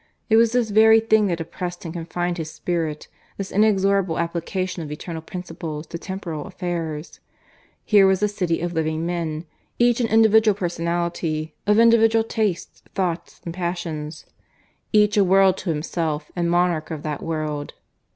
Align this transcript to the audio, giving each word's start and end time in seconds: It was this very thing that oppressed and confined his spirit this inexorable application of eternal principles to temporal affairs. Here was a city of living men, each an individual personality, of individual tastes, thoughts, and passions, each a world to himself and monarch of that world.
It 0.31 0.35
was 0.35 0.53
this 0.53 0.71
very 0.71 0.99
thing 0.99 1.27
that 1.27 1.39
oppressed 1.39 1.85
and 1.85 1.93
confined 1.93 2.39
his 2.39 2.49
spirit 2.51 3.07
this 3.37 3.51
inexorable 3.51 4.17
application 4.17 4.81
of 4.81 4.91
eternal 4.91 5.21
principles 5.21 5.85
to 5.85 5.99
temporal 5.99 6.47
affairs. 6.47 7.19
Here 7.85 8.07
was 8.07 8.23
a 8.23 8.27
city 8.27 8.61
of 8.61 8.73
living 8.73 9.05
men, 9.05 9.45
each 9.77 10.01
an 10.01 10.07
individual 10.07 10.55
personality, 10.55 11.53
of 11.67 11.77
individual 11.77 12.23
tastes, 12.23 12.81
thoughts, 12.95 13.41
and 13.45 13.53
passions, 13.53 14.25
each 14.91 15.17
a 15.17 15.23
world 15.23 15.55
to 15.57 15.69
himself 15.69 16.31
and 16.35 16.49
monarch 16.49 16.89
of 16.89 17.03
that 17.03 17.21
world. 17.21 17.75